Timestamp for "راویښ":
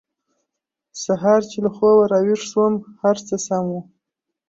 2.11-2.41